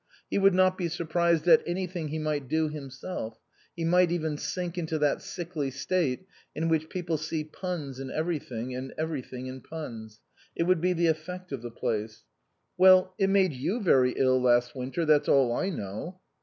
[0.31, 3.39] He would not be surprised at anything he might do himself;
[3.77, 8.73] he might even sink into that sickly state in which people see puns in everything
[8.75, 10.19] and everything in puns;
[10.55, 12.23] it would be the effect of the place.
[12.77, 16.19] 21 THE COSMOPOLITAN "Well, it made you very ill last winter, that's all I know."